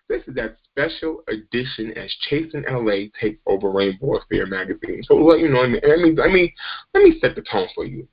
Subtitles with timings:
[0.08, 5.02] this is that special edition as Chasing LA takes over Raynbow Affair magazine.
[5.04, 5.80] So let you know, let me,
[6.16, 6.54] let me,
[6.94, 8.08] let me set the tone for you.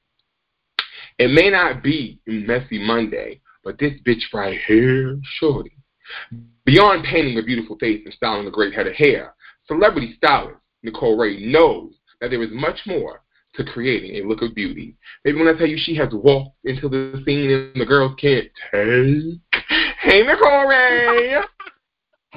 [1.17, 5.73] It may not be Messy Monday, but this bitch right here, shorty.
[6.65, 9.33] Beyond painting a beautiful face and styling a great head of hair,
[9.67, 13.21] celebrity stylist Nicole Rae knows that there is much more
[13.55, 14.95] to creating a look of beauty.
[15.25, 18.47] Maybe when I tell you she has walked into the scene and the girls can't
[18.71, 19.39] take.
[20.01, 21.41] Hey, Nicole Rae.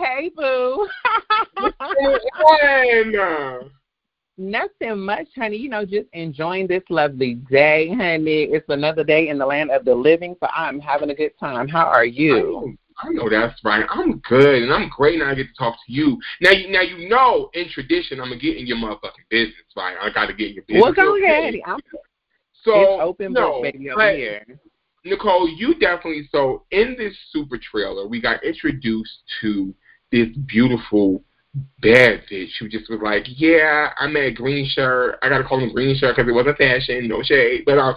[0.02, 0.88] Hey, boo.
[4.38, 5.56] Nothing much, honey.
[5.56, 8.44] You know, just enjoying this lovely day, honey.
[8.44, 11.68] It's another day in the land of the living, so I'm having a good time.
[11.68, 12.76] How are you?
[12.98, 13.84] I know that's right.
[13.90, 16.18] I'm good and I'm great and I get to talk to you.
[16.40, 19.96] Now you now you know in tradition I'm gonna get in your motherfucking business, right?
[20.00, 20.82] I gotta get in your business.
[20.82, 21.54] Well go ahead.
[21.66, 21.80] I'm
[22.64, 24.44] so it's open no, book baby over here.
[25.04, 29.74] Nicole, you definitely so in this super trailer we got introduced to
[30.12, 31.24] this beautiful
[31.80, 35.18] bad bitch who just was like, yeah, I'm at green shirt.
[35.20, 37.64] I gotta call him green shirt because it wasn't fashion, no shade.
[37.66, 37.94] But um,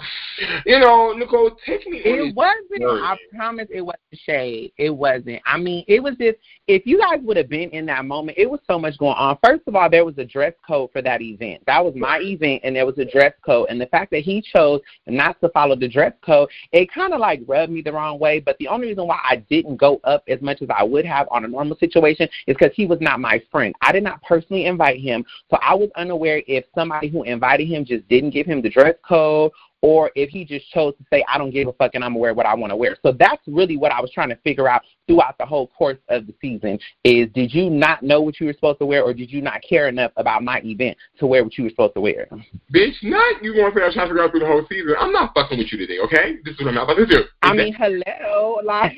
[0.65, 1.99] you know, Nicole, take me.
[2.03, 2.83] It wasn't.
[2.83, 4.73] I promise, it wasn't shade.
[4.77, 5.41] It wasn't.
[5.45, 6.37] I mean, it was just.
[6.67, 9.37] If you guys would have been in that moment, it was so much going on.
[9.43, 11.61] First of all, there was a dress code for that event.
[11.67, 13.67] That was my event, and there was a dress code.
[13.69, 17.19] And the fact that he chose not to follow the dress code, it kind of
[17.19, 18.39] like rubbed me the wrong way.
[18.39, 21.27] But the only reason why I didn't go up as much as I would have
[21.29, 23.73] on a normal situation is because he was not my friend.
[23.81, 27.85] I did not personally invite him, so I was unaware if somebody who invited him
[27.85, 29.51] just didn't give him the dress code
[29.85, 32.33] or if he just chose to say, I don't give a fuck and I'm aware
[32.33, 32.97] what I want to wear.
[33.03, 36.25] So that's really what I was trying to figure out throughout the whole course of
[36.25, 39.31] the season is did you not know what you were supposed to wear or did
[39.31, 42.27] you not care enough about my event to wear what you were supposed to wear?
[42.73, 44.65] Bitch, not you going to say I was trying to figure out through the whole
[44.67, 44.95] season.
[44.99, 46.37] I'm not fucking with you today, okay?
[46.43, 47.23] This is what I'm about to do.
[47.43, 48.59] I mean, hello.
[48.63, 48.97] Like,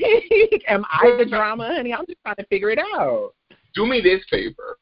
[0.67, 1.93] am I the drama, honey?
[1.93, 3.33] I'm just trying to figure it out.
[3.77, 4.79] Do me this favor.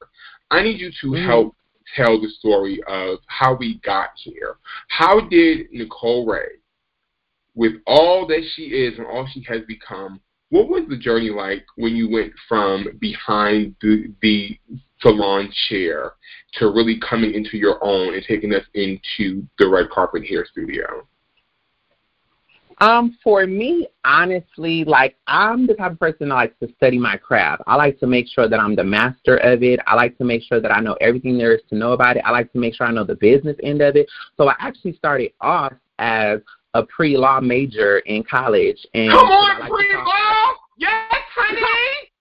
[0.51, 1.27] I need you to mm-hmm.
[1.27, 1.55] help
[1.97, 4.55] tell the story of how we got here.
[4.87, 6.61] How did Nicole Rae,
[7.55, 11.65] with all that she is and all she has become, what was the journey like
[11.75, 14.57] when you went from behind the, the
[15.01, 16.13] salon chair
[16.53, 21.05] to really coming into your own and taking us into the red carpet hair studio?
[22.79, 27.17] Um, for me, honestly, like I'm the type of person that likes to study my
[27.17, 27.63] craft.
[27.67, 29.79] I like to make sure that I'm the master of it.
[29.87, 32.23] I like to make sure that I know everything there is to know about it.
[32.25, 34.07] I like to make sure I know the business end of it.
[34.37, 36.41] So I actually started off as
[36.73, 38.85] a pre-law major in college.
[38.93, 40.53] And Come on, like pre-law!
[40.77, 42.11] Yes, honey!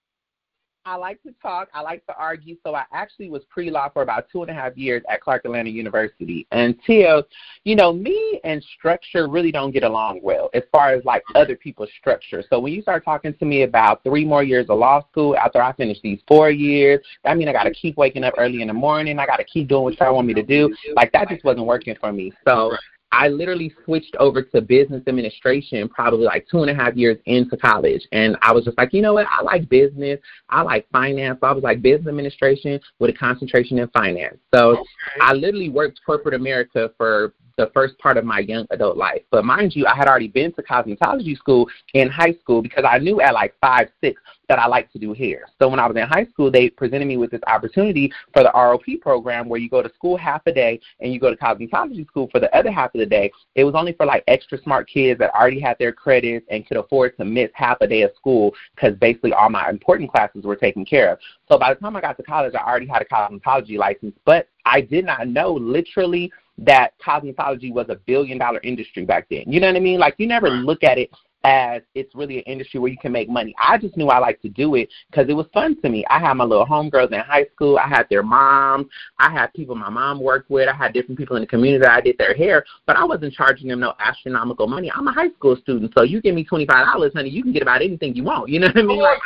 [0.87, 1.69] I like to talk.
[1.73, 2.57] I like to argue.
[2.63, 5.71] So I actually was pre-law for about two and a half years at Clark Atlanta
[5.71, 7.23] University until,
[7.65, 11.57] you know, me and structure really don't get along well as far as like other
[11.57, 12.45] people's structure.
[12.51, 15.63] So when you start talking to me about three more years of law school after
[15.63, 18.69] I finish these four years, I mean I got to keep waking up early in
[18.69, 19.19] the morning.
[19.19, 20.75] I got to keep doing what y'all want me to do.
[20.97, 22.33] Like that just wasn't working for me.
[22.47, 22.77] So
[23.15, 27.57] I literally switched over to business administration probably like two and a half years into
[27.57, 28.03] college.
[28.11, 29.27] And I was just like, you know what?
[29.31, 30.19] I like business.
[30.49, 31.39] I like finance.
[31.41, 34.39] So I was like business administration with a concentration in finance.
[34.53, 34.83] So okay.
[35.21, 39.23] I literally worked corporate America for the first part of my young adult life.
[39.31, 42.99] But mind you, I had already been to cosmetology school in high school because I
[42.99, 45.47] knew at like five, six that I like to do hair.
[45.59, 48.51] So when I was in high school, they presented me with this opportunity for the
[48.55, 52.07] ROP program where you go to school half a day and you go to cosmetology
[52.07, 53.31] school for the other half of the day.
[53.55, 56.77] It was only for like extra smart kids that already had their credits and could
[56.77, 60.57] afford to miss half a day of school because basically all my important classes were
[60.57, 61.19] taken care of.
[61.49, 64.49] So by the time I got to college, I already had a cosmetology license, but
[64.67, 69.45] I did not know literally that cosmetology was a billion dollar industry back then.
[69.47, 69.99] You know what I mean?
[69.99, 71.11] Like you never look at it
[71.45, 73.55] as it's really an industry where you can make money.
[73.59, 76.05] I just knew I liked to do it because it was fun to me.
[76.09, 77.79] I had my little homegirls in high school.
[77.79, 78.87] I had their moms.
[79.19, 80.69] I had people my mom worked with.
[80.69, 83.35] I had different people in the community that I did their hair, but I wasn't
[83.35, 84.91] charging them no astronomical money.
[84.91, 87.53] I'm a high school student, so you give me twenty five dollars, honey, you can
[87.53, 88.49] get about anything you want.
[88.49, 88.99] You know what I mean?
[89.01, 89.19] Like,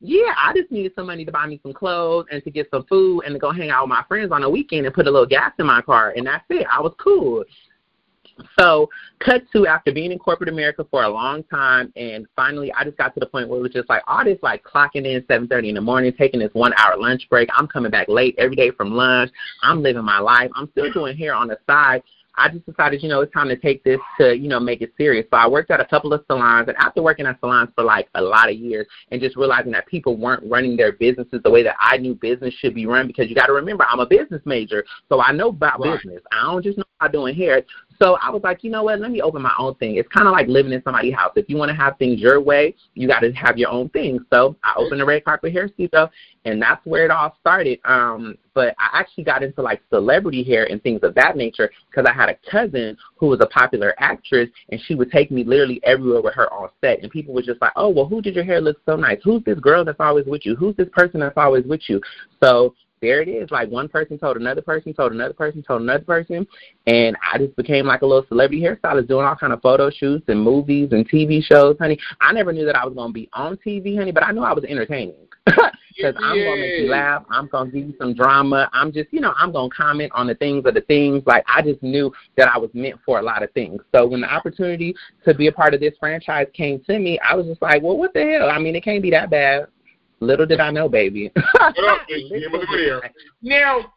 [0.00, 2.84] yeah, I just needed some money to buy me some clothes and to get some
[2.84, 5.10] food and to go hang out with my friends on a weekend and put a
[5.10, 6.66] little gas in my car, and that's it.
[6.70, 7.44] I was cool.
[8.58, 8.88] So,
[9.18, 12.96] cut to after being in corporate America for a long time, and finally, I just
[12.96, 15.68] got to the point where it was just like all this, like clocking in 7:30
[15.68, 17.50] in the morning, taking this one-hour lunch break.
[17.54, 19.30] I'm coming back late every day from lunch.
[19.62, 20.50] I'm living my life.
[20.54, 22.02] I'm still doing hair on the side,
[22.36, 24.92] I just decided, you know, it's time to take this to, you know, make it
[24.96, 25.26] serious.
[25.30, 28.08] So I worked at a couple of salons, and after working at salons for like
[28.14, 31.62] a lot of years, and just realizing that people weren't running their businesses the way
[31.62, 34.42] that I knew business should be run, because you got to remember, I'm a business
[34.44, 35.96] major, so I know about right.
[35.96, 36.22] business.
[36.32, 37.62] I don't just know about doing hair.
[38.02, 38.98] So I was like, you know what?
[38.98, 39.96] Let me open my own thing.
[39.96, 41.32] It's kind of like living in somebody's house.
[41.36, 44.20] If you want to have things your way, you got to have your own thing.
[44.32, 46.10] So I opened the red carpet hair studio,
[46.46, 47.78] and that's where it all started.
[47.84, 52.06] Um, but I actually got into like celebrity hair and things of that nature because
[52.10, 55.78] I had a cousin who was a popular actress, and she would take me literally
[55.84, 57.02] everywhere with her on set.
[57.02, 59.18] And people were just like, oh, well, who did your hair look so nice?
[59.22, 60.56] Who's this girl that's always with you?
[60.56, 62.00] Who's this person that's always with you?
[62.42, 63.50] So there it is.
[63.50, 66.46] Like one person told another person, told another person, told another person,
[66.86, 70.24] and I just became like a little celebrity hairstylist, doing all kind of photo shoots
[70.28, 71.98] and movies and TV shows, honey.
[72.20, 74.52] I never knew that I was gonna be on TV, honey, but I knew I
[74.52, 75.16] was entertaining.
[75.96, 76.14] Because.
[76.22, 77.24] I'm gonna make you laugh.
[77.30, 78.70] I'm gonna give you some drama.
[78.72, 81.22] I'm just, you know, I'm gonna comment on the things of the things.
[81.26, 83.80] Like I just knew that I was meant for a lot of things.
[83.94, 84.94] So when the opportunity
[85.24, 87.96] to be a part of this franchise came to me, I was just like, well,
[87.96, 88.50] what the hell?
[88.50, 89.66] I mean, it can't be that bad.
[90.20, 91.32] Little did I know, baby.
[93.42, 93.92] now,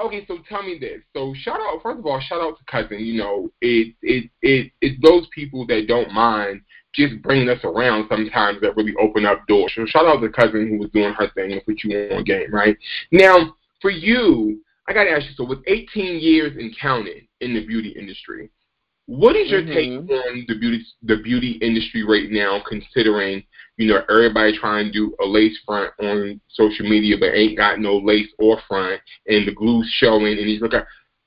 [0.00, 1.00] okay, so tell me this.
[1.14, 3.00] So shout out first of all, shout out to cousin.
[3.00, 6.60] You know, it it it it's those people that don't mind
[6.94, 9.72] just bringing us around sometimes that really open up doors.
[9.74, 12.52] So shout out to cousin who was doing her thing and put you on game,
[12.52, 12.76] right?
[13.10, 15.34] Now, for you, I gotta ask you.
[15.36, 18.50] So with 18 years and counting in the beauty industry,
[19.06, 20.06] what is your mm-hmm.
[20.06, 23.42] take on the beauty the beauty industry right now, considering
[23.76, 27.80] you know everybody trying to do a lace front on social media, but ain't got
[27.80, 30.82] no lace or front, and the glue's showing, and he's looking.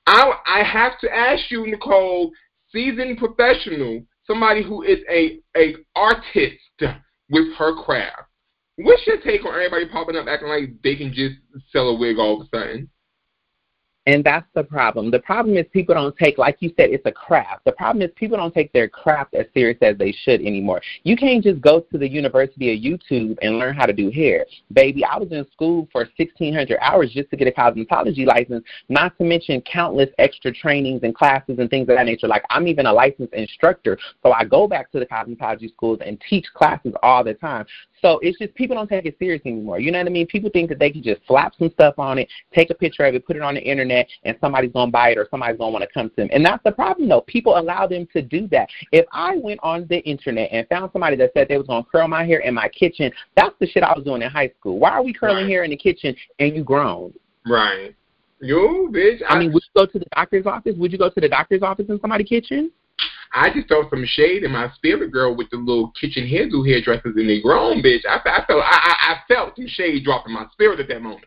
[0.05, 2.31] I I have to ask you, Nicole,
[2.71, 6.59] seasoned professional, somebody who is a a artist
[7.29, 8.23] with her craft.
[8.77, 11.35] What's your take on everybody popping up acting like they can just
[11.71, 12.89] sell a wig all of a sudden?
[14.07, 15.09] And that's the problem.
[15.09, 17.65] The problem is people don't take, like you said, it's a craft.
[17.65, 20.79] The problem is people don't take their craft as serious as they should anymore.
[21.03, 24.45] You can't just go to the University of YouTube and learn how to do hair.
[24.71, 29.17] Baby, I was in school for 1,600 hours just to get a cosmetology license, not
[29.17, 32.27] to mention countless extra trainings and classes and things of that nature.
[32.27, 36.21] Like, I'm even a licensed instructor, so I go back to the cosmetology schools and
[36.29, 37.65] teach classes all the time.
[38.01, 39.79] So it's just people don't take it serious anymore.
[39.79, 40.27] You know what I mean?
[40.27, 43.15] People think that they can just slap some stuff on it, take a picture of
[43.15, 45.83] it, put it on the internet, and somebody's gonna buy it or somebody's gonna want
[45.83, 46.29] to come to them.
[46.31, 47.21] And that's the problem, though.
[47.21, 48.69] People allow them to do that.
[48.91, 52.07] If I went on the internet and found somebody that said they was gonna curl
[52.07, 54.79] my hair in my kitchen, that's the shit I was doing in high school.
[54.79, 55.49] Why are we curling right.
[55.49, 57.13] hair in the kitchen and you grown?
[57.45, 57.95] Right.
[58.41, 59.21] You bitch.
[59.27, 60.75] I, I mean, would you go to the doctor's office?
[60.77, 62.71] Would you go to the doctor's office in somebody's kitchen?
[63.35, 67.15] I just felt some shade in my spirit girl with the little kitchen hairdo hairdressers
[67.17, 68.05] and they grown bitch.
[68.07, 71.25] I, I felt I, I felt some shade drop in my spirit at that moment.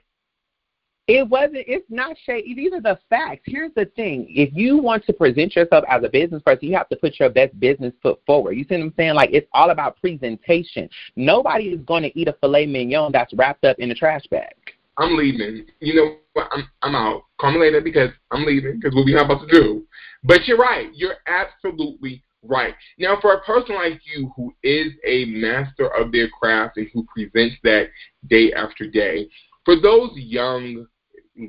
[1.06, 1.64] It wasn't.
[1.66, 2.44] It's not shade.
[2.54, 3.42] These are the facts.
[3.44, 6.88] Here's the thing: if you want to present yourself as a business person, you have
[6.90, 8.52] to put your best business foot forward.
[8.52, 9.14] You see what I'm saying?
[9.14, 10.88] Like it's all about presentation.
[11.16, 14.54] Nobody is going to eat a filet mignon that's wrapped up in a trash bag.
[14.98, 15.66] I'm leaving.
[15.80, 16.48] You know what?
[16.52, 17.24] I'm I'm out.
[17.38, 19.86] Call me later because I'm leaving because what we have about to do.
[20.24, 20.90] But you're right.
[20.94, 22.74] You're absolutely right.
[22.98, 27.06] Now, for a person like you who is a master of their craft and who
[27.14, 27.88] presents that
[28.28, 29.28] day after day,
[29.64, 30.86] for those young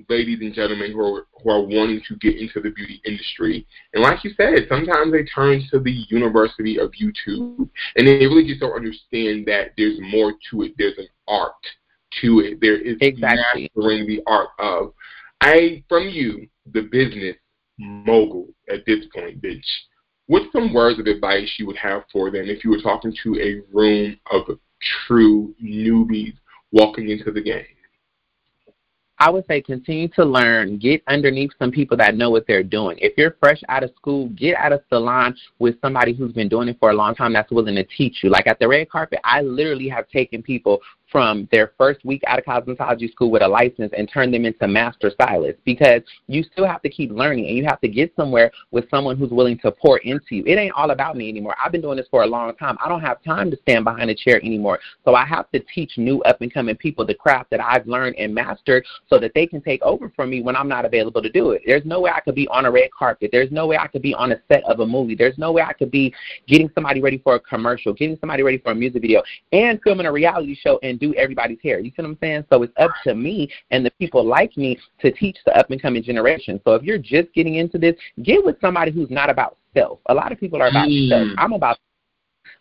[0.08, 4.04] ladies and gentlemen who are, who are wanting to get into the beauty industry, and
[4.04, 8.60] like you said, sometimes they turn to the University of YouTube and they really just
[8.60, 10.74] don't understand that there's more to it.
[10.78, 11.54] There's an art
[12.22, 12.60] to it.
[12.62, 13.70] There is exactly.
[13.76, 14.94] mastering the art of.
[15.42, 17.36] I, from you, the business
[17.80, 19.66] mogul at this point, bitch.
[20.28, 23.40] What's some words of advice you would have for them if you were talking to
[23.40, 24.60] a room of
[25.08, 26.36] true newbies
[26.72, 27.66] walking into the game?
[29.22, 30.78] I would say continue to learn.
[30.78, 32.98] Get underneath some people that know what they're doing.
[33.02, 36.70] If you're fresh out of school, get out of salon with somebody who's been doing
[36.70, 38.30] it for a long time that's willing to teach you.
[38.30, 40.80] Like at the red carpet, I literally have taken people
[41.12, 44.68] from their first week out of cosmetology school with a license and turn them into
[44.68, 48.52] master stylists because you still have to keep learning and you have to get somewhere
[48.72, 50.44] with someone who's willing to pour into you.
[50.46, 51.56] It ain't all about me anymore.
[51.64, 52.78] I've been doing this for a long time.
[52.84, 54.80] I don't have time to stand behind a chair anymore.
[55.06, 58.16] So I have to teach new up and coming people the craft that I've learned
[58.18, 61.30] and mastered so that they can take over from me when I'm not available to
[61.30, 61.64] do it.
[61.66, 63.30] There's no way I could be on a red carpet.
[63.32, 65.16] There's no way I could be on a set of a movie.
[65.16, 66.14] There's no way I could be
[66.48, 70.06] getting somebody ready for a commercial, getting somebody ready for a music video, and filming
[70.06, 71.80] a reality show and do everybody's hair.
[71.80, 72.46] You see what I'm saying?
[72.52, 75.82] So it's up to me and the people like me to teach the up and
[75.82, 76.60] coming generation.
[76.66, 80.00] So if you're just getting into this, get with somebody who's not about self.
[80.08, 81.10] A lot of people are about Mm.
[81.10, 81.28] self.
[81.38, 81.78] I'm about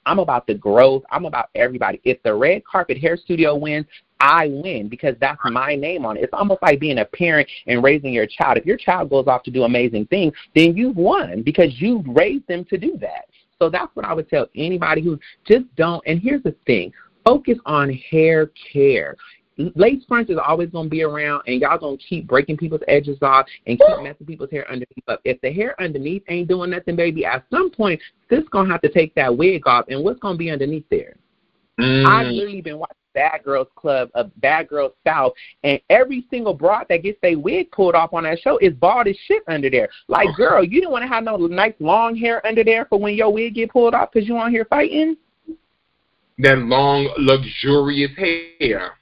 [0.07, 1.03] I'm about the growth.
[1.11, 2.01] I'm about everybody.
[2.05, 3.87] If the red carpet hair studio wins,
[4.21, 6.25] I win because that's my name on it.
[6.25, 8.57] It's almost like being a parent and raising your child.
[8.57, 12.47] If your child goes off to do amazing things, then you've won because you raised
[12.49, 13.27] them to do that.
[13.59, 16.03] So that's what I would tell anybody who just don't.
[16.07, 16.93] And here's the thing
[17.29, 19.17] focus on hair care.
[19.75, 22.81] Lace fronts is always going to be around, and y'all going to keep breaking people's
[22.87, 25.21] edges off and keep messing people's hair underneath up.
[25.25, 28.81] If the hair underneath ain't doing nothing, baby, at some point, sis going to have
[28.83, 31.17] to take that wig off, and what's going to be underneath there?
[31.81, 32.07] Mm.
[32.07, 35.33] I've literally been watching Bad Girls Club of Bad Girls South,
[35.65, 39.09] and every single broad that gets their wig pulled off on that show is bald
[39.09, 39.89] as shit under there.
[40.07, 43.15] Like, girl, you didn't want to have no nice long hair under there for when
[43.15, 45.17] your wig get pulled off because you on here fighting.
[46.39, 48.93] That long, luxurious hair.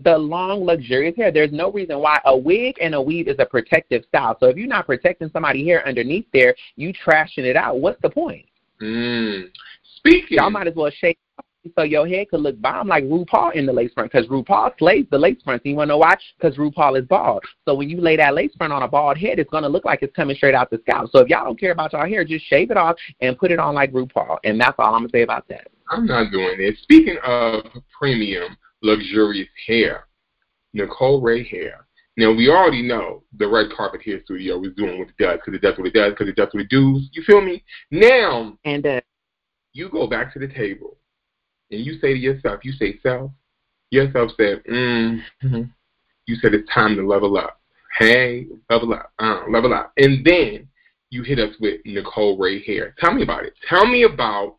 [0.00, 1.32] The long, luxurious hair.
[1.32, 4.36] There's no reason why a wig and a weave is a protective style.
[4.38, 7.80] So if you're not protecting somebody's hair underneath there, you trashing it out.
[7.80, 8.44] What's the point?
[8.82, 9.50] Mm.
[9.96, 11.16] Speaking, Y'all might as well shave
[11.64, 14.78] it so your head could look bomb like RuPaul in the lace front because RuPaul
[14.78, 15.62] slays the lace front.
[15.64, 16.14] And you want to know why?
[16.38, 17.42] Because RuPaul is bald.
[17.64, 19.86] So when you lay that lace front on a bald head, it's going to look
[19.86, 21.10] like it's coming straight out the scalp.
[21.10, 23.58] So if y'all don't care about y'all hair, just shave it off and put it
[23.58, 24.36] on like RuPaul.
[24.44, 25.68] And that's all I'm going to say about that.
[25.90, 26.76] I'm not doing it.
[26.82, 27.64] Speaking of
[27.98, 30.06] premium, luxurious hair,
[30.72, 31.86] Nicole Rae hair.
[32.16, 35.54] Now we already know the red carpet hair studio is doing what it does because
[35.54, 37.08] it does what it does because it does what it does.
[37.12, 37.62] You feel me?
[37.90, 39.00] Now And uh,
[39.72, 40.96] you go back to the table
[41.70, 43.30] and you say to yourself, you say self,
[43.90, 45.20] yourself said, mm
[46.26, 47.60] you said it's time to level up.
[47.98, 49.92] Hey, level up, uh, level up.
[49.96, 50.68] And then
[51.10, 52.94] you hit us with Nicole Rae hair.
[52.98, 53.54] Tell me about it.
[53.68, 54.56] Tell me about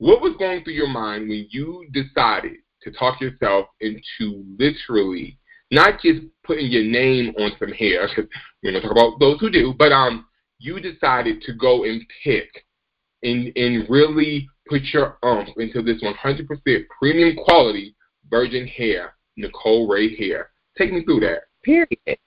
[0.00, 5.38] what was going through your mind when you decided to talk yourself into literally
[5.70, 8.28] not just putting your name on some hair, because
[8.62, 10.24] we're to talk about those who do, but um,
[10.58, 12.48] you decided to go and pick
[13.22, 16.46] and, and really put your umph into this 100%
[16.98, 17.94] premium quality
[18.30, 20.50] virgin hair, Nicole Rae hair.
[20.78, 21.42] Take me through that.
[21.62, 22.18] period.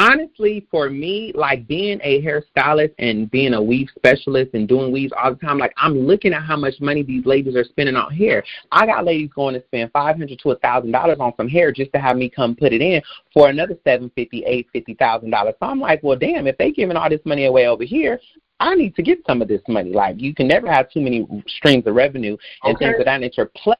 [0.00, 5.12] Honestly, for me, like being a hairstylist and being a weave specialist and doing weaves
[5.22, 8.10] all the time, like I'm looking at how much money these ladies are spending on
[8.10, 8.42] hair.
[8.72, 11.70] I got ladies going to spend five hundred to a thousand dollars on some hair
[11.70, 13.02] just to have me come put it in
[13.34, 15.54] for another seven fifty, eight fifty thousand dollars.
[15.60, 18.18] So I'm like, well, damn, if they giving all this money away over here,
[18.58, 19.92] I need to get some of this money.
[19.92, 22.86] Like you can never have too many streams of revenue and Okay.
[22.86, 23.50] things of that nature.
[23.54, 23.76] Plus,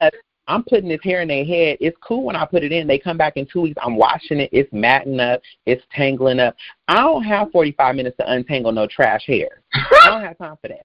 [0.50, 1.78] I'm putting this hair in their head.
[1.80, 2.88] It's cool when I put it in.
[2.88, 3.78] They come back in two weeks.
[3.80, 4.50] I'm washing it.
[4.52, 5.40] It's matting up.
[5.64, 6.56] It's tangling up.
[6.88, 9.62] I don't have 45 minutes to untangle no trash hair.
[9.72, 10.84] I don't have time for that.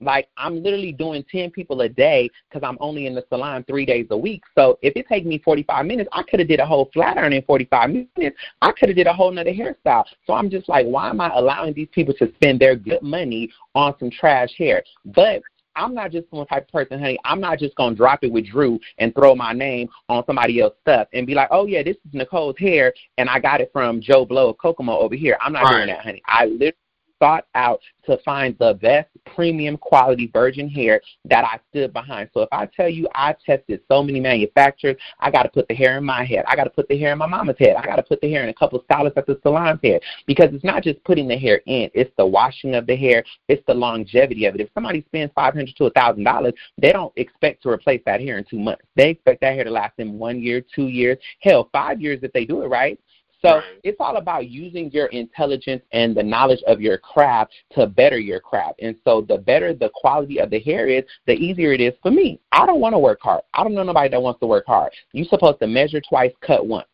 [0.00, 3.86] Like I'm literally doing 10 people a day because I'm only in the salon three
[3.86, 4.42] days a week.
[4.54, 7.32] So if it takes me 45 minutes, I could have did a whole flat iron
[7.32, 8.36] in 45 minutes.
[8.60, 10.04] I could have did a whole nother hairstyle.
[10.26, 13.50] So I'm just like, why am I allowing these people to spend their good money
[13.74, 14.82] on some trash hair?
[15.06, 15.42] But
[15.76, 17.18] I'm not just one type of person, honey.
[17.24, 20.78] I'm not just gonna drop it with Drew and throw my name on somebody else's
[20.82, 24.00] stuff and be like, oh yeah, this is Nicole's hair, and I got it from
[24.00, 25.36] Joe Blow of Kokomo over here.
[25.40, 25.76] I'm not Right.
[25.76, 26.22] doing that, honey.
[26.26, 26.74] I literally
[27.18, 32.30] sought out to find the best premium quality virgin hair that I stood behind.
[32.34, 35.74] So if I tell you I tested so many manufacturers, I got to put the
[35.74, 36.44] hair in my head.
[36.46, 37.76] I got to put the hair in my mama's head.
[37.76, 40.00] I got to put the hair in a couple of stylists at the salon's head
[40.26, 43.64] because it's not just putting the hair in; it's the washing of the hair, it's
[43.66, 44.60] the longevity of it.
[44.60, 48.20] If somebody spends five hundred to a thousand dollars, they don't expect to replace that
[48.20, 48.82] hair in two months.
[48.96, 52.32] They expect that hair to last them one year, two years, hell, five years if
[52.32, 52.98] they do it right.
[53.44, 53.64] So Right.
[53.82, 58.40] it's all about using your intelligence and the knowledge of your craft to better your
[58.40, 58.80] craft.
[58.80, 62.10] And so the better the quality of the hair is, the easier it is for
[62.10, 62.40] me.
[62.52, 63.42] I don't want to work hard.
[63.52, 64.92] I don't know nobody that wants to work hard.
[65.12, 66.88] You're supposed to measure twice, cut once.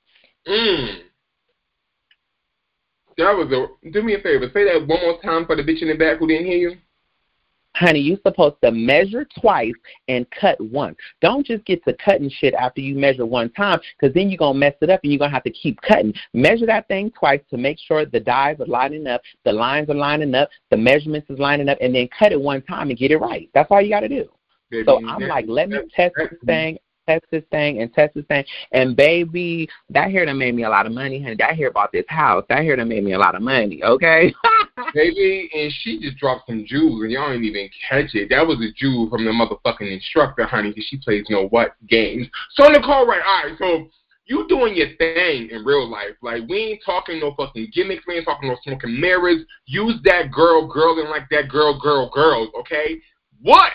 [0.48, 1.02] Mm.
[3.16, 3.90] That was a.
[3.90, 4.50] Do me a favor.
[4.52, 6.76] Say that one more time for the bitch in the back who didn't hear you.
[7.76, 9.72] Honey, you're supposed to measure twice
[10.08, 10.96] and cut once.
[11.20, 14.54] Don't just get to cutting shit after you measure one time because then you're going
[14.54, 16.12] to mess it up and you're going to have to keep cutting.
[16.34, 19.94] Measure that thing twice to make sure the dies are lining up, the lines are
[19.94, 23.12] lining up, the measurements is lining up, and then cut it one time and get
[23.12, 23.48] it right.
[23.54, 24.28] That's all you got to do.
[24.70, 28.24] Baby, So I'm like, let me test this thing, test this thing, and test this
[28.26, 28.44] thing.
[28.72, 31.36] And baby, that hair done made me a lot of money, honey.
[31.36, 32.44] That hair bought this house.
[32.48, 34.34] That hair done made me a lot of money, okay?
[34.94, 38.28] Baby, and she just dropped some jewels, and y'all didn't even catch it.
[38.30, 42.26] That was a jewel from the motherfucking instructor, honey, because she plays no what games.
[42.54, 43.22] So Nicole, right?
[43.24, 43.88] All right, so
[44.26, 46.16] you doing your thing in real life.
[46.22, 48.04] Like we ain't talking no fucking gimmicks.
[48.06, 49.42] We ain't talking no smoking mirrors.
[49.66, 52.48] Use that girl, girl, and like that girl, girl, girls.
[52.60, 53.00] Okay,
[53.42, 53.72] what?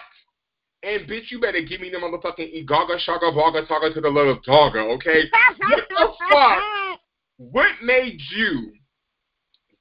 [0.83, 4.39] And bitch, you better give me the motherfucking Igaga Shaka Baga Saga to the little
[4.45, 5.23] dogger, okay?
[5.57, 6.59] what the fuck?
[7.37, 8.71] What made you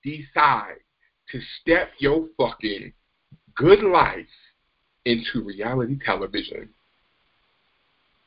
[0.02, 0.78] decide
[1.33, 2.93] to step your fucking
[3.57, 4.26] good life
[5.04, 6.69] into reality television?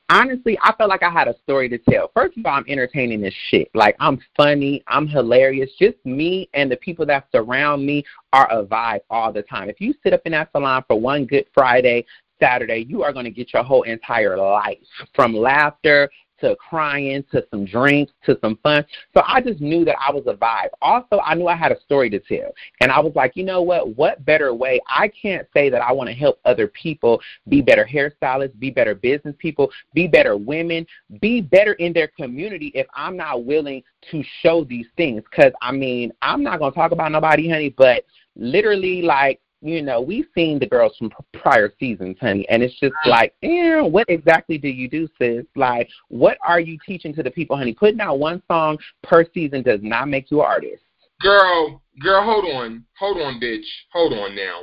[0.10, 2.12] honestly, I felt like I had a story to tell.
[2.14, 3.70] First of all, I'm entertaining this shit.
[3.74, 5.70] Like I'm funny, I'm hilarious.
[5.80, 9.70] Just me and the people that surround me are a vibe all the time.
[9.70, 12.06] If you sit up in that salon for one good Friday,
[12.40, 14.78] Saturday, you are going to get your whole entire life
[15.16, 18.86] from laughter to crying to some drinks to some fun.
[19.14, 20.70] So I just knew that I was a vibe.
[20.82, 22.52] Also, I knew I had a story to tell.
[22.82, 23.96] And I was like, you know what?
[23.96, 24.80] What better way?
[24.88, 28.96] I can't say that I want to help other people be better hairstylists, be better
[28.96, 30.86] business people, be better women,
[31.22, 35.24] be better in their community if I'm not willing to show these things.
[35.30, 38.04] Because, I mean, I'm not going to talk about nobody, honey, but
[38.36, 42.94] literally, like, you know, we've seen the girls from prior seasons, honey, and it's just
[43.08, 45.46] like, eh, what exactly do you do, sis?
[45.56, 47.74] Like, what are you teaching to the people, honey?
[47.74, 50.84] Putting out one song per season does not make you an artist.
[51.22, 52.86] Girl, girl, hold on.
[53.00, 53.66] Hold on, bitch.
[53.94, 54.62] Hold on now.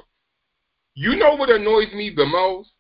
[0.95, 2.71] You know what annoys me the most?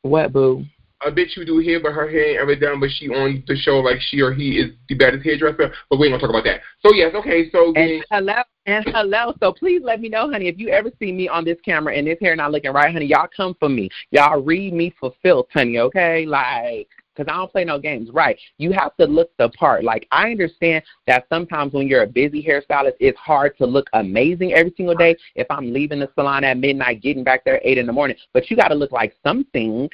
[0.00, 0.64] What, boo?
[1.04, 3.56] A bitch who do hair, but her hair ain't ever done, but she on the
[3.56, 5.72] show like she or he is the baddest hairdresser.
[5.90, 6.60] But we ain't gonna talk about that.
[6.84, 7.50] So yes, okay.
[7.50, 9.34] So and hello, and hello.
[9.40, 12.06] So please let me know, honey, if you ever see me on this camera and
[12.06, 13.88] this hair not looking right, honey, y'all come for me.
[14.10, 15.78] Y'all read me for filth, honey.
[15.78, 18.10] Okay, like because I don't play no games.
[18.10, 18.38] Right.
[18.58, 19.84] You have to look the part.
[19.84, 24.54] Like, I understand that sometimes when you're a busy hairstylist, it's hard to look amazing
[24.54, 25.16] every single day.
[25.34, 28.16] If I'm leaving the salon at midnight, getting back there at 8 in the morning,
[28.32, 29.88] but you got to look like something.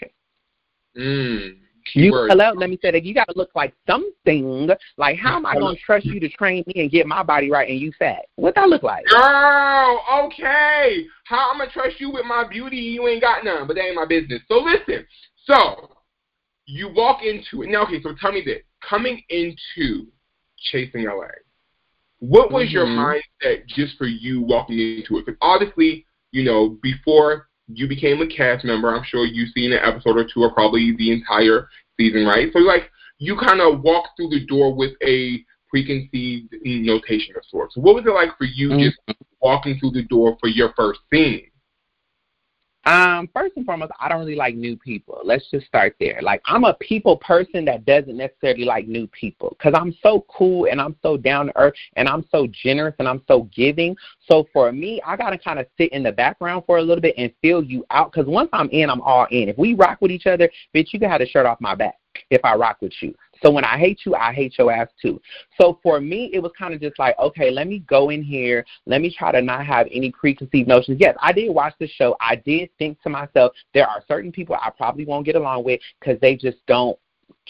[0.99, 1.57] Mm.
[1.95, 4.69] You hello, let me say that you got to look like something.
[4.97, 7.51] Like, how am I going to trust you to train me and get my body
[7.51, 8.27] right and you fat?
[8.37, 9.07] What that look like?
[9.07, 11.07] Girl, okay.
[11.25, 12.77] How I'm gonna trust you with my beauty?
[12.77, 14.43] You ain't got none, but that ain't my business.
[14.49, 15.07] So listen.
[15.45, 15.91] So
[16.67, 17.85] you walk into it now.
[17.85, 20.07] Okay, so tell me this: coming into
[20.71, 21.29] chasing LA,
[22.19, 22.73] what was mm-hmm.
[22.73, 25.27] your mindset just for you walking into it?
[25.27, 28.95] Because obviously, you know, before you became a cast member.
[28.95, 32.51] I'm sure you've seen an episode or two, or probably the entire season, right?
[32.53, 37.77] So like you kind of walked through the door with a preconceived notation of sorts.
[37.77, 38.85] What was it like for you mm-hmm.
[38.85, 38.99] just
[39.41, 41.48] walking through the door for your first scene?
[42.89, 45.21] Um, first and foremost, I don't really like new people.
[45.23, 46.21] Let's just start there.
[46.23, 50.69] Like, I'm a people person that doesn't necessarily like new people because I'm so cool
[50.71, 53.95] and I'm so down to earth and I'm so generous and I'm so giving.
[54.27, 57.15] So for me, I gotta kind of sit in the background for a little bit
[57.19, 59.51] and feel you out because once I'm in, I'm all in.
[59.51, 61.97] If we rock with each other, bitch, you can have the shirt off my back
[62.31, 63.15] if I rock with you.
[63.43, 65.21] So when I hate you, I hate your ass too.
[65.61, 68.65] So for me, it was kind of just like, okay, let me go in here.
[68.87, 70.99] Let me try to not have any preconceived notions.
[71.01, 72.17] Yes, I did watch the show.
[72.21, 75.81] I did think to myself, there are certain people I probably won't get along with
[76.01, 76.99] because they just don't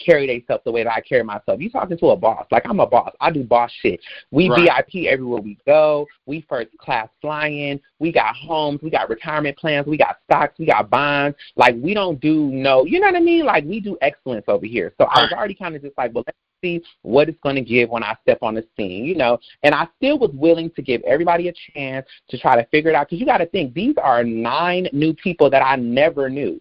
[0.03, 1.59] carry themselves the way that I carry myself.
[1.59, 2.45] You talking to a boss.
[2.51, 3.11] Like I'm a boss.
[3.19, 3.99] I do boss shit.
[4.31, 4.83] We right.
[4.93, 6.07] VIP everywhere we go.
[6.25, 7.79] We first class flying.
[7.99, 8.81] We got homes.
[8.81, 9.87] We got retirement plans.
[9.87, 10.57] We got stocks.
[10.57, 11.37] We got bonds.
[11.55, 13.45] Like we don't do no, you know what I mean?
[13.45, 14.93] Like we do excellence over here.
[14.97, 15.17] So right.
[15.17, 17.89] I was already kind of just like, well, let's see what it's going to give
[17.89, 19.39] when I step on the scene, you know.
[19.63, 22.95] And I still was willing to give everybody a chance to try to figure it
[22.95, 26.59] out because you got to think these are nine new people that I never knew.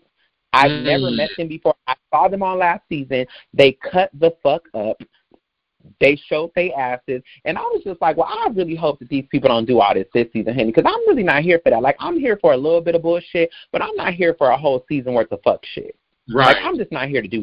[0.53, 0.85] I've mm.
[0.85, 1.75] never met them before.
[1.87, 3.27] I saw them on last season.
[3.53, 5.01] They cut the fuck up.
[6.01, 9.25] They showed their asses, and I was just like, "Well, I really hope that these
[9.31, 11.81] people don't do all this this season, honey, because I'm really not here for that.
[11.83, 14.57] Like, I'm here for a little bit of bullshit, but I'm not here for a
[14.57, 15.97] whole season worth of fuck shit.
[16.33, 16.57] Right?
[16.57, 17.43] Like, I'm just not here to do.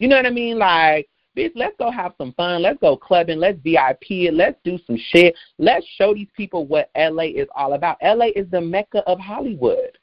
[0.00, 0.58] You know what I mean?
[0.58, 2.62] Like, bitch, let's go have some fun.
[2.62, 3.38] Let's go clubbing.
[3.38, 4.34] Let's VIP it.
[4.34, 5.34] Let's do some shit.
[5.58, 7.96] Let's show these people what LA is all about.
[8.02, 9.96] LA is the mecca of Hollywood.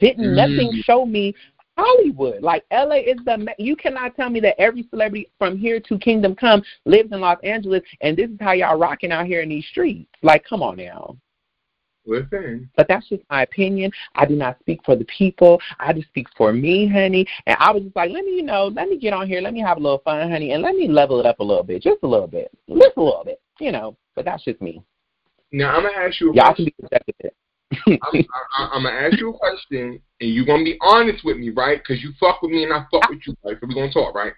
[0.00, 0.36] Didn't mm.
[0.36, 1.34] nothing show me
[1.76, 2.42] Hollywood.
[2.42, 6.34] Like LA is the you cannot tell me that every celebrity from here to Kingdom
[6.34, 9.66] Come lives in Los Angeles and this is how y'all rocking out here in these
[9.66, 10.10] streets.
[10.22, 11.16] Like come on now.
[12.06, 12.68] Listen.
[12.76, 13.90] But that's just my opinion.
[14.14, 15.60] I do not speak for the people.
[15.78, 17.26] I just speak for me, honey.
[17.46, 19.54] And I was just like, let me, you know, let me get on here, let
[19.54, 21.82] me have a little fun, honey, and let me level it up a little bit,
[21.82, 23.96] just a little bit, just a little bit, you know.
[24.14, 24.82] But that's just me.
[25.50, 26.30] Now I'm gonna ask you.
[26.30, 26.72] A Y'all question.
[26.90, 27.28] can be.
[27.86, 27.98] I'm,
[28.58, 31.78] I, I'm, gonna ask you a question, and you're gonna be honest with me, right?
[31.78, 33.56] Because you fuck with me, and I fuck with you, right?
[33.60, 34.32] So we're gonna talk, right?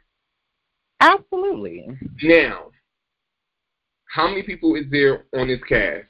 [1.01, 1.87] Absolutely.
[2.23, 2.71] Now,
[4.07, 6.05] how many people is there on this cast?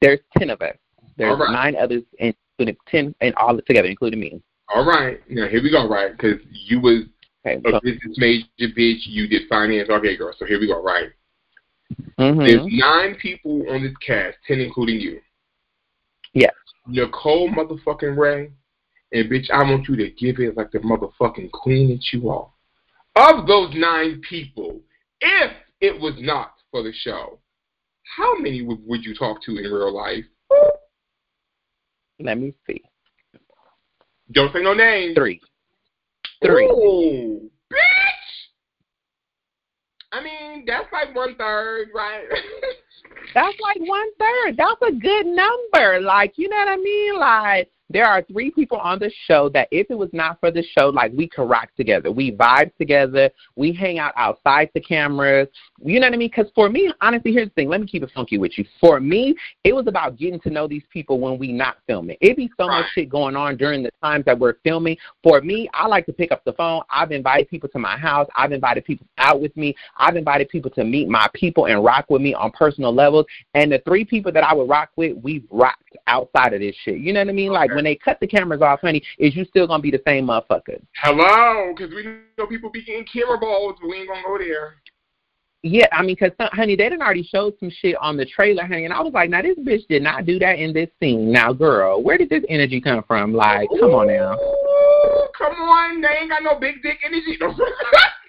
[0.00, 0.76] There's ten of us.
[1.16, 1.52] There's right.
[1.52, 4.42] nine others, including ten, and all together, including me.
[4.74, 5.20] All right.
[5.28, 6.12] Now here we go, right?
[6.12, 7.04] Because you was
[7.46, 9.00] okay, a business major bitch.
[9.06, 9.88] You did finance.
[9.90, 10.34] Okay, girl.
[10.38, 11.10] So here we go, right?
[12.18, 12.40] Mm-hmm.
[12.40, 15.20] There's nine people on this cast, ten including you.
[16.34, 16.52] Yes.
[16.86, 18.50] Nicole motherfucking Rae,
[19.12, 22.48] and bitch, I want you to give it like the motherfucking queen that you are.
[23.16, 24.80] Of those nine people,
[25.20, 27.38] if it was not for the show,
[28.16, 30.24] how many would, would you talk to in real life?
[32.18, 32.82] Let me see.
[34.32, 35.16] Don't say no names.
[35.16, 35.40] Three.
[36.44, 36.66] Three.
[36.66, 37.49] Ooh.
[40.12, 42.24] I mean, that's like one third, right?
[43.34, 44.56] That's like one third.
[44.56, 46.00] That's a good number.
[46.00, 47.18] Like, you know what I mean?
[47.18, 50.62] Like, there are three people on the show that if it was not for the
[50.78, 52.12] show, like we could rock together.
[52.12, 53.30] We vibe together.
[53.56, 55.48] We hang out outside the cameras.
[55.82, 56.30] You know what I mean?
[56.34, 57.68] Because for me, honestly, here's the thing.
[57.68, 58.64] Let me keep it funky with you.
[58.80, 62.16] For me, it was about getting to know these people when we not filming.
[62.20, 64.96] It be so much shit going on during the times that we're filming.
[65.24, 66.82] For me, I like to pick up the phone.
[66.90, 68.28] I've invited people to my house.
[68.36, 69.74] I've invited people out with me.
[69.96, 73.26] I've invited people to meet my people and rock with me on personal levels.
[73.54, 76.98] And the three people that I would rock with, we've rocked outside of this shit.
[76.98, 77.50] You know what I mean?
[77.50, 77.70] Like.
[77.80, 80.82] When they cut the cameras off, honey, is you still gonna be the same motherfucker?
[80.96, 82.04] Hello, because we
[82.36, 84.74] know people be getting camera balls, but we ain't gonna go there.
[85.62, 88.84] Yeah, I mean, cause honey, they done already showed some shit on the trailer, honey,
[88.84, 91.32] and I was like, now this bitch did not do that in this scene.
[91.32, 93.32] Now, girl, where did this energy come from?
[93.32, 94.36] Like, come on now.
[95.38, 97.38] Come on, they ain't got no big dick energy.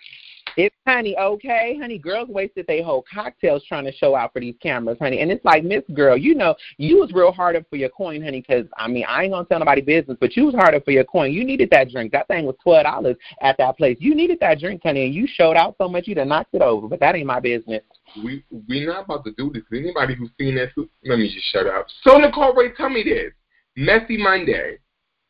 [0.58, 1.98] It's honey, okay, honey.
[1.98, 5.20] Girls wasted their whole cocktails trying to show out for these cameras, honey.
[5.20, 8.22] And it's like, Miss Girl, you know, you was real hard up for your coin,
[8.22, 8.42] honey.
[8.42, 10.92] Because I mean, I ain't gonna tell nobody business, but you was hard up for
[10.92, 11.32] your coin.
[11.32, 12.12] You needed that drink.
[12.12, 13.98] That thing was twelve dollars at that place.
[14.00, 16.62] You needed that drink, honey, and you showed out so much you done knocked it
[16.62, 16.88] over.
[16.88, 17.84] But that ain't my business.
[18.24, 19.64] we we not about to do this.
[19.72, 20.72] Anybody who's seen this,
[21.06, 21.88] let me just shut up.
[22.04, 23.32] So Nicole Rae, tell me this:
[23.76, 24.80] Messy Monday.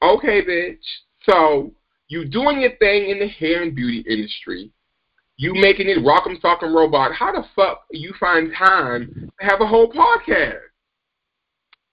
[0.01, 0.79] Okay, bitch.
[1.23, 1.71] So
[2.07, 4.71] you doing your thing in the hair and beauty industry.
[5.41, 7.15] You making it rock'em sock'em robot.
[7.15, 10.60] How the fuck you find time to have a whole podcast?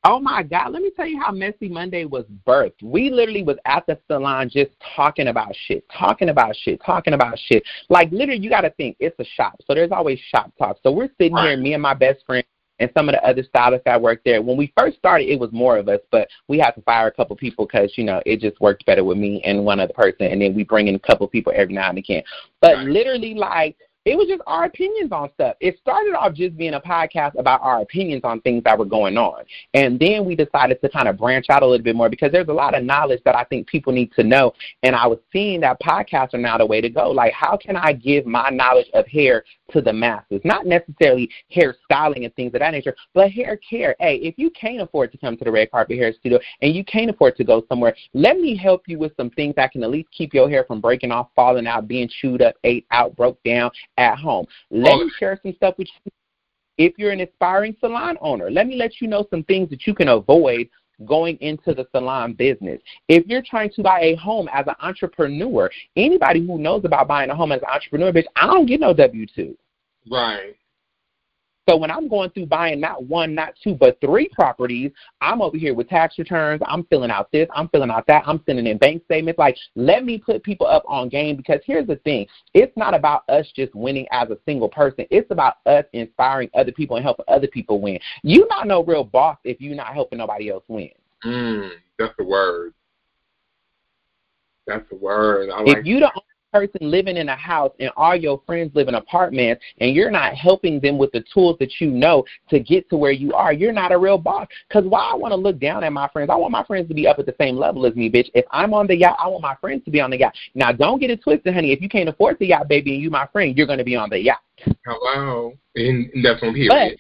[0.04, 2.82] Oh my God, let me tell you how Messy Monday was birthed.
[2.82, 7.38] We literally was at the salon just talking about shit, talking about shit, talking about
[7.38, 7.62] shit.
[7.88, 9.54] Like literally you gotta think, it's a shop.
[9.66, 10.76] So there's always shop talk.
[10.82, 12.44] So we're sitting here, me and my best friend
[12.80, 14.40] and some of the other stylists that work there.
[14.42, 17.12] When we first started, it was more of us, but we had to fire a
[17.12, 20.26] couple people because you know it just worked better with me and one other person,
[20.26, 22.22] and then we bring in a couple people every now and again.
[22.60, 22.88] But Right.
[22.88, 23.76] literally, like
[24.08, 25.56] it was just our opinions on stuff.
[25.60, 29.18] It started off just being a podcast about our opinions on things that were going
[29.18, 29.44] on.
[29.74, 32.48] And then we decided to kind of branch out a little bit more because there's
[32.48, 34.54] a lot of knowledge that I think people need to know.
[34.82, 37.10] And I was seeing that podcasts are now the way to go.
[37.10, 40.40] Like, how can I give my knowledge of hair to the masses?
[40.42, 43.94] Not necessarily hair styling and things of that nature, but hair care.
[43.98, 46.82] Hey, if you can't afford to come to the red carpet hair studio and you
[46.82, 49.90] can't afford to go somewhere, let me help you with some things that can at
[49.90, 53.42] least keep your hair from breaking off, falling out, being chewed up, ate out, broke
[53.42, 54.46] down at home.
[54.70, 56.12] Let me share some stuff with you
[56.78, 59.94] if you're an aspiring salon owner, let me let you know some things that you
[59.94, 60.68] can avoid
[61.04, 62.80] going into the salon business.
[63.08, 67.30] If you're trying to buy a home as an entrepreneur, anybody who knows about buying
[67.30, 69.56] a home as an entrepreneur, bitch, I don't get no W two.
[70.11, 70.56] Right.
[71.68, 75.59] So when I'm going through buying not one, not two, but three properties, I'm over
[75.59, 76.62] here with tax returns.
[76.66, 77.46] I'm filling out this.
[77.54, 78.22] I'm filling out that.
[78.26, 79.38] I'm sending in bank statements.
[79.38, 83.28] Like, let me put people up on game because here's the thing: it's not about
[83.28, 85.04] us just winning as a single person.
[85.11, 87.98] It's about us inspiring other people and helping other people win.
[88.22, 90.90] You're not no real boss if you're not helping nobody else win.
[91.24, 92.72] Mm, that's the word.
[94.66, 95.50] That's the word.
[95.50, 98.74] I like if you the only person living in a house and all your friends
[98.74, 102.61] live in apartments and you're not helping them with the tools that you know to
[102.61, 104.46] get to where you are, you're not a real boss.
[104.68, 106.94] Because why I want to look down at my friends, I want my friends to
[106.94, 108.30] be up at the same level as me, bitch.
[108.34, 110.34] If I'm on the yacht, I want my friends to be on the yacht.
[110.54, 111.72] Now, don't get it twisted, honey.
[111.72, 113.96] If you can't afford the yacht, baby, and you my friend, you're going to be
[113.96, 114.40] on the yacht.
[114.84, 115.52] hello.
[115.74, 116.98] And, that's on period.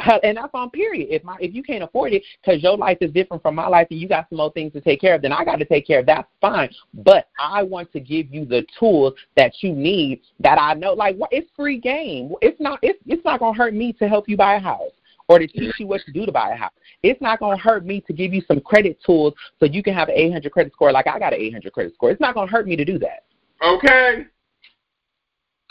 [0.22, 1.08] And that's on period.
[1.10, 3.88] If my if you can't afford it because your life is different from my life
[3.90, 5.86] and you got some more things to take care of, then I got to take
[5.86, 6.06] care of.
[6.06, 6.70] That's fine.
[6.94, 10.22] But I want to give you the tools that you need.
[10.40, 12.32] That I know, like what it's free game.
[12.40, 12.78] It's not.
[12.82, 14.92] It's it's not gonna hurt me to help you buy a house
[15.28, 16.72] or to teach you what to do to buy a house.
[17.02, 20.08] It's not gonna hurt me to give you some credit tools so you can have
[20.08, 22.10] an 800 credit score like I got an 800 credit score.
[22.10, 23.24] It's not gonna hurt me to do that.
[23.64, 24.26] Okay.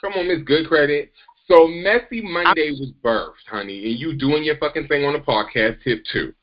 [0.01, 1.11] Come on, Miss Good Credit.
[1.49, 5.83] So Messy Monday was birthed, honey, and you doing your fucking thing on the podcast
[5.83, 6.33] tip two.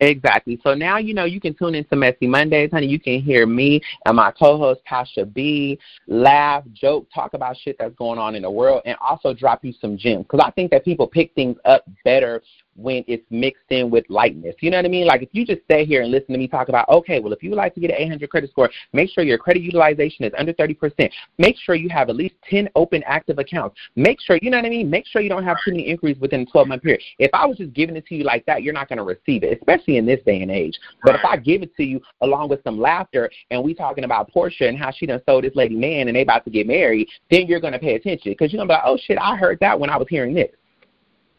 [0.00, 0.58] Exactly.
[0.62, 2.86] So now you know you can tune into Messy Mondays, honey.
[2.86, 5.78] You can hear me and my co-host Tasha B
[6.08, 9.72] laugh, joke, talk about shit that's going on in the world, and also drop you
[9.78, 10.24] some gems.
[10.24, 12.42] Because I think that people pick things up better
[12.76, 14.54] when it's mixed in with lightness.
[14.60, 15.06] You know what I mean?
[15.06, 17.42] Like if you just stay here and listen to me talk about, okay, well if
[17.42, 20.32] you would like to get an 800 credit score, make sure your credit utilization is
[20.36, 21.10] under 30%.
[21.38, 23.76] Make sure you have at least 10 open active accounts.
[23.96, 24.90] Make sure, you know what I mean?
[24.90, 27.02] Make sure you don't have too many inquiries within a 12 month period.
[27.18, 29.42] If I was just giving it to you like that, you're not going to receive
[29.42, 30.78] it, especially in this day and age.
[31.02, 34.30] But if I give it to you along with some laughter and we talking about
[34.30, 37.08] Portia and how she done sold this lady man and they about to get married,
[37.30, 39.36] then you're going to pay attention because you're going to be like, oh shit, I
[39.36, 40.50] heard that when I was hearing this.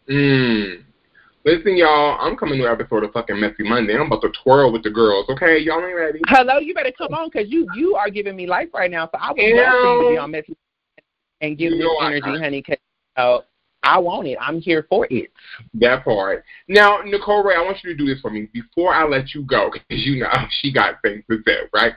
[0.10, 0.84] Mm.
[1.45, 3.93] Listen, y'all, I'm coming to episode of fucking Messy Monday.
[3.93, 5.60] I'm about to twirl with the girls, okay?
[5.60, 6.19] Y'all ain't ready?
[6.25, 9.05] Hello, you better come on because you you are giving me life right now.
[9.05, 10.58] So I would love for you to be on Messy
[11.41, 12.79] and give you me energy, I, honey, because
[13.15, 13.38] uh,
[13.84, 14.39] I want it.
[14.41, 15.31] I'm here for it.
[15.75, 16.43] That part.
[16.67, 19.43] Now, Nicole Rae, I want you to do this for me before I let you
[19.43, 21.93] go because you know she got things to say, right?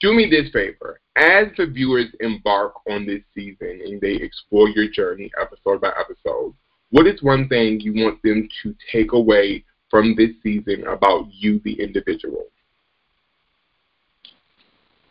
[0.00, 1.00] Do me this favor.
[1.16, 6.54] As the viewers embark on this season and they explore your journey episode by episode,
[6.90, 11.60] what is one thing you want them to take away from this season about you,
[11.64, 12.46] the individual?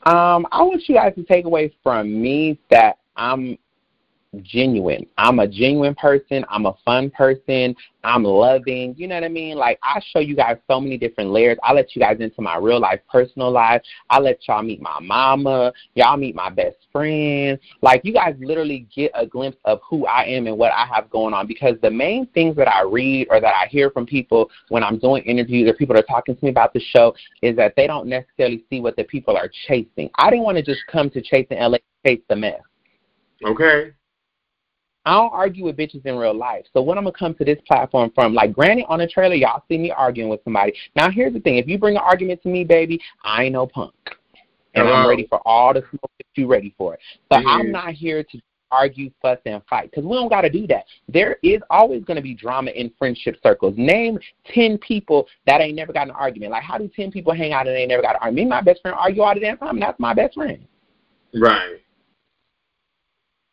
[0.03, 3.57] Um, I want you guys to take away from me that I'm
[4.43, 5.05] genuine.
[5.17, 6.43] I'm a genuine person.
[6.49, 7.75] I'm a fun person.
[8.03, 8.95] I'm loving.
[8.97, 9.57] You know what I mean?
[9.57, 11.57] Like I show you guys so many different layers.
[11.63, 13.81] I let you guys into my real life, personal life.
[14.09, 15.71] I let y'all meet my mama.
[15.93, 17.59] Y'all meet my best friend.
[17.81, 21.09] Like you guys literally get a glimpse of who I am and what I have
[21.09, 21.47] going on.
[21.47, 24.99] Because the main things that I read or that I hear from people when I'm
[24.99, 28.07] doing interviews or people are talking to me about the show is that they don't
[28.07, 30.09] necessarily see what the people are chasing.
[30.15, 32.61] I didn't want to just come to chase chasing LA, chase the mess.
[33.43, 33.91] Okay.
[35.05, 36.65] I don't argue with bitches in real life.
[36.73, 39.63] So what I'm gonna come to this platform from, like granted on the trailer, y'all
[39.69, 40.73] see me arguing with somebody.
[40.95, 43.67] Now here's the thing, if you bring an argument to me, baby, I ain't no
[43.67, 43.93] punk.
[44.73, 44.93] And Hello.
[44.93, 46.95] I'm ready for all the smoke that you ready for.
[46.95, 46.99] It.
[47.29, 47.45] But.
[47.45, 48.41] I'm not here to
[48.71, 50.85] argue, fuss, and fight because we don't got to do that.
[51.07, 53.73] There is always going to be drama in friendship circles.
[53.77, 54.19] Name
[54.53, 56.51] 10 people that ain't never got an argument.
[56.51, 58.49] Like, how do 10 people hang out and they never got an argument?
[58.49, 60.65] Me my best friend argue all the damn time, and that's my best friend.
[61.33, 61.79] Right.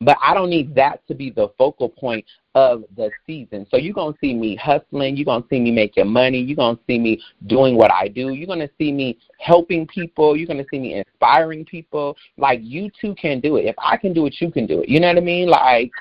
[0.04, 3.66] But I don't need that to be the focal point of the season.
[3.70, 5.16] So you're going to see me hustling.
[5.16, 6.38] You're going to see me making money.
[6.38, 8.30] You're going to see me doing what I do.
[8.30, 10.36] You're going to see me helping people.
[10.36, 12.16] You're going to see me inspiring people.
[12.36, 13.64] Like, you too can do it.
[13.64, 14.88] If I can do it, you can do it.
[14.88, 15.48] You know what I mean?
[15.48, 15.92] Like,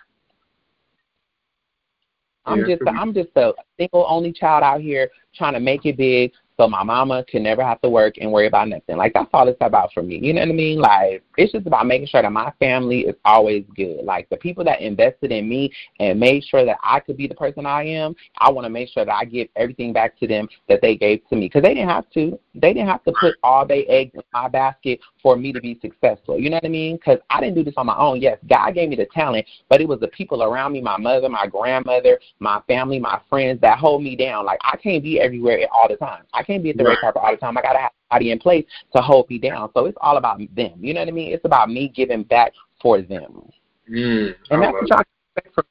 [2.46, 5.86] I'm yeah, just a, I'm just a single only child out here trying to make
[5.86, 8.96] it big, so my mama can never have to work and worry about nothing.
[8.96, 10.20] Like that's all it's about for me.
[10.22, 10.80] You know what I mean?
[10.80, 14.06] Like it's just about making sure that my family is always good.
[14.06, 17.34] Like the people that invested in me and made sure that I could be the
[17.34, 20.48] person I am, I want to make sure that I give everything back to them
[20.70, 22.38] that they gave to me because they didn't have to.
[22.54, 25.80] They didn't have to put all their eggs in my basket for me to be
[25.82, 26.40] successful.
[26.40, 26.98] You know what I mean?
[26.98, 28.22] Because I didn't do this on my own.
[28.22, 31.30] Yes, God gave me the talent, but it was the people around me, my mother,
[31.30, 34.46] my grandmother, my family, my friends that hold me down.
[34.46, 36.24] Like I can't be everywhere all the time.
[36.34, 36.92] I can't be at the right.
[36.92, 37.58] red carpet all the time.
[37.58, 39.70] I gotta have somebody in place to hold me down.
[39.74, 40.74] So it's all about them.
[40.80, 41.34] You know what I mean?
[41.34, 43.50] It's about me giving back for them.
[43.90, 45.02] Mm, and that's what y'all
[45.36, 45.66] expect from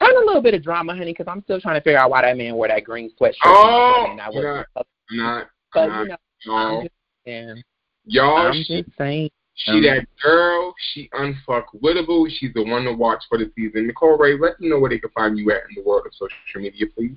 [0.00, 2.22] and a little bit of drama, honey, because I'm still trying to figure out why
[2.22, 3.34] that man wore that green sweatshirt.
[3.44, 6.88] Oh, and I was not, not, but, you know, no.
[7.26, 7.62] I'm.
[8.06, 9.30] Y'all, I'm she, just saying.
[9.54, 10.74] She um, that girl.
[10.92, 12.28] She unfuckwittable.
[12.30, 13.86] She's the one to watch for the season.
[13.86, 16.12] Nicole Rae, let them know where they can find you at in the world of
[16.14, 17.16] social media, please.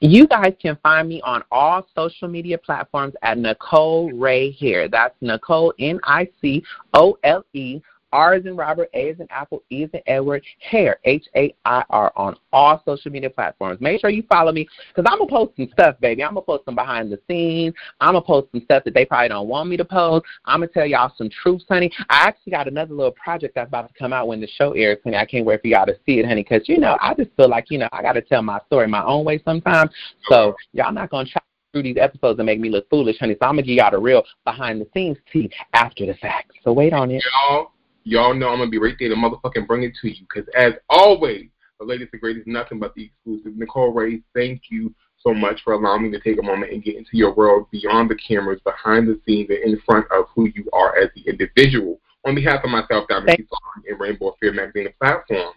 [0.00, 4.88] You guys can find me on all social media platforms at Nicole Rae Hair.
[4.88, 6.62] That's Nicole N I C
[6.94, 7.80] O L E
[8.12, 11.54] R is in Robert, A is in Apple, E is in Edward, Hair, H A
[11.64, 13.80] I R, on all social media platforms.
[13.80, 16.22] Make sure you follow me because I'm going to post some stuff, baby.
[16.22, 17.74] I'm going to post some behind the scenes.
[18.00, 20.26] I'm going to post some stuff that they probably don't want me to post.
[20.44, 21.90] I'm going to tell y'all some truths, honey.
[22.10, 24.98] I actually got another little project that's about to come out when the show airs,
[25.04, 25.16] honey.
[25.16, 27.48] I can't wait for y'all to see it, honey, because, you know, I just feel
[27.48, 29.90] like, you know, I got to tell my story my own way sometimes.
[30.28, 31.42] So y'all not going to try
[31.72, 33.34] through these episodes and make me look foolish, honey.
[33.34, 36.52] So I'm gonna give y'all the real behind the scenes tea after the fact.
[36.64, 37.22] So wait on it.
[37.50, 37.72] Y'all,
[38.08, 40.26] y'all know I'm gonna be right there to motherfucking bring it to you.
[40.32, 43.56] Because as always, the latest and greatest, nothing but the exclusive.
[43.56, 46.96] Nicole Rae, thank you so much for allowing me to take a moment and get
[46.96, 50.68] into your world beyond the cameras, behind the scenes, and in front of who you
[50.72, 52.00] are as the individual.
[52.26, 55.52] On behalf of myself, Diamond Song, and Raynbow Affair Magazine the platform,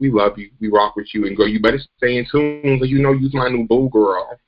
[0.00, 0.50] we love you.
[0.60, 1.26] We rock with you.
[1.26, 4.38] And girl, you better stay in tune because you know you's my new boo girl.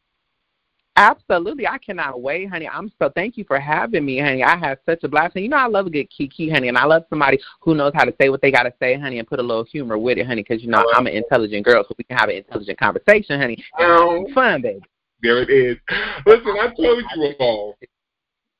[0.96, 1.66] Absolutely.
[1.66, 2.68] I cannot wait, honey.
[2.68, 4.44] I'm so thank you for having me, honey.
[4.44, 5.34] I have such a blast.
[5.34, 7.92] And you know I love a good kiki, honey, and I love somebody who knows
[7.94, 10.26] how to say what they gotta say, honey, and put a little humor with it,
[10.26, 12.78] honey, because you know oh, I'm an intelligent girl, so we can have an intelligent
[12.78, 13.56] conversation, honey.
[13.78, 14.26] And oh.
[14.34, 14.82] fun, baby.
[15.20, 15.78] There it is.
[16.26, 17.76] Listen, I told you all.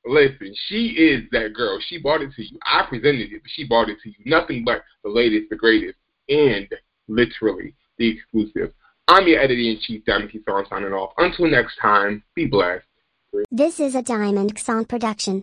[0.06, 1.78] Listen, she is that girl.
[1.86, 2.58] She brought it to you.
[2.64, 4.16] I presented it, but she brought it to you.
[4.26, 6.68] Nothing but the latest, the greatest, and
[7.06, 8.72] literally the exclusive.
[9.06, 11.12] I'm your editor in chief, Diamond Keith signing off.
[11.18, 12.84] Until next time, be blessed.
[13.50, 15.42] This is a Diamond Song production.